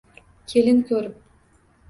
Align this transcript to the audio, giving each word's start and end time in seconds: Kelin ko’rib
Kelin 0.53 0.81
ko’rib 0.93 1.21